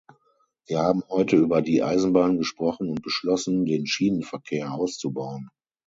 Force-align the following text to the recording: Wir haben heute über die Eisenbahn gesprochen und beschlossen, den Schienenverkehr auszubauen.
Wir 0.65 0.79
haben 0.79 1.03
heute 1.09 1.35
über 1.35 1.61
die 1.61 1.83
Eisenbahn 1.83 2.39
gesprochen 2.39 2.89
und 2.89 3.03
beschlossen, 3.03 3.65
den 3.65 3.85
Schienenverkehr 3.85 4.73
auszubauen. 4.73 5.49